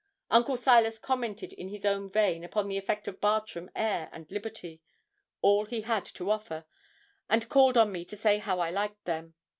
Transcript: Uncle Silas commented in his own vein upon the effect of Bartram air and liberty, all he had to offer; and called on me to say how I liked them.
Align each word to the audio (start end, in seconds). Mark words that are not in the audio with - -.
Uncle 0.31 0.57
Silas 0.57 0.97
commented 0.97 1.53
in 1.53 1.67
his 1.67 1.85
own 1.85 2.09
vein 2.09 2.43
upon 2.43 2.67
the 2.67 2.75
effect 2.75 3.07
of 3.07 3.21
Bartram 3.21 3.69
air 3.75 4.09
and 4.11 4.31
liberty, 4.31 4.81
all 5.43 5.65
he 5.67 5.81
had 5.81 6.05
to 6.05 6.31
offer; 6.31 6.65
and 7.29 7.49
called 7.49 7.77
on 7.77 7.91
me 7.91 8.03
to 8.05 8.15
say 8.15 8.39
how 8.39 8.59
I 8.59 8.71
liked 8.71 9.05
them. 9.05 9.35